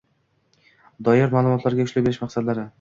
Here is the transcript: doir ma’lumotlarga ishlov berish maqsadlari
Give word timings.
doir 1.09 1.37
ma’lumotlarga 1.37 1.89
ishlov 1.89 2.09
berish 2.11 2.23
maqsadlari 2.27 2.69